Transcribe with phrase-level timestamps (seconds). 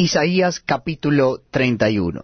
[0.00, 2.22] Isaías capítulo 31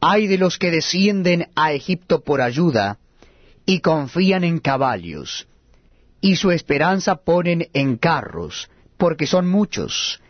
[0.00, 2.98] Hay de los que descienden a Egipto por ayuda
[3.66, 5.46] y confían en caballos,
[6.22, 10.22] y su esperanza ponen en carros, porque son muchos,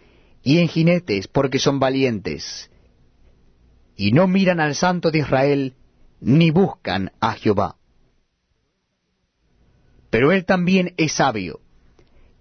[0.43, 2.69] y en jinetes, porque son valientes,
[3.97, 5.75] y no miran al Santo de Israel,
[6.21, 7.77] ni buscan a Jehová.
[10.11, 11.61] Pero él también es sabio,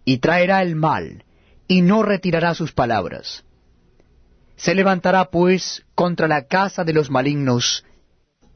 [0.06, 1.24] y traerá el mal,
[1.68, 3.44] y no retirará sus palabras.
[4.56, 7.84] Se levantará pues contra la casa de los malignos,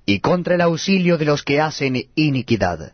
[0.05, 2.93] y contra el auxilio de los que hacen iniquidad.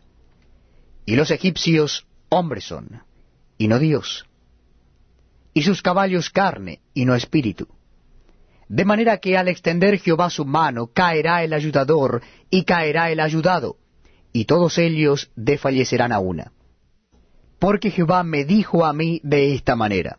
[1.06, 3.02] Y los egipcios hombres son,
[3.56, 4.26] y no Dios.
[5.54, 7.68] Y sus caballos carne, y no espíritu.
[8.68, 13.76] De manera que al extender Jehová su mano, caerá el ayudador, y caerá el ayudado,
[14.32, 16.52] y todos ellos desfallecerán a una
[17.58, 20.18] porque Jehová me dijo a mí de esta manera,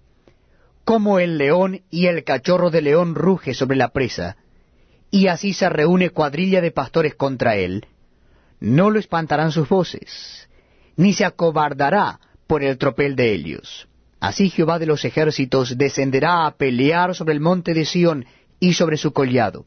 [0.84, 4.38] como el león y el cachorro de león ruge sobre la presa,
[5.12, 7.86] y así se reúne cuadrilla de pastores contra él,
[8.60, 10.50] no lo espantarán sus voces,
[10.96, 13.88] ni se acobardará por el tropel de ellos.
[14.20, 18.26] Así Jehová de los ejércitos descenderá a pelear sobre el monte de Sión
[18.60, 19.66] y sobre su collado.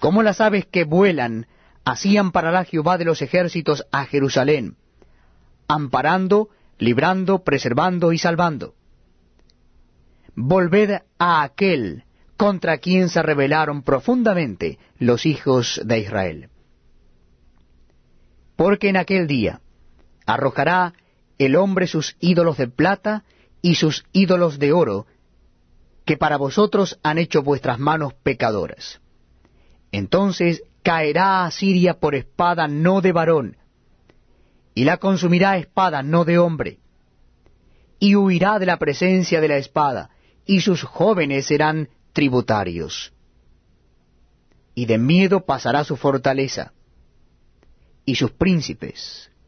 [0.00, 1.46] Como las aves que vuelan,
[1.84, 4.76] así amparará Jehová de los ejércitos a Jerusalén,
[5.68, 6.48] amparando,
[6.78, 8.74] librando, preservando y salvando.
[10.34, 12.04] Volved a aquel
[12.36, 16.48] contra quien se rebelaron profundamente los hijos de Israel.
[18.56, 19.60] Porque en aquel día
[20.26, 20.94] arrojará
[21.38, 23.24] el hombre sus ídolos de plata
[23.62, 25.06] y sus ídolos de oro,
[26.04, 29.00] que para vosotros han hecho vuestras manos pecadoras.
[29.90, 33.56] Entonces caerá a Siria por espada no de varón,
[34.74, 36.78] y la consumirá espada, no de hombre,
[37.98, 40.10] y huirá de la presencia de la espada,
[40.44, 43.12] y sus jóvenes serán tributarios.
[44.74, 46.72] Y de miedo pasará su fortaleza,
[48.04, 49.30] y sus príncipes